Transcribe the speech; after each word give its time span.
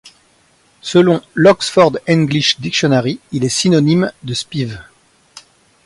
Selon 0.81 1.21
l'Oxford 1.35 1.99
English 2.09 2.59
Dictionary, 2.59 3.19
il 3.33 3.43
est 3.43 3.49
synonyme 3.49 4.11
de 4.23 4.33
spiv. 4.33 4.79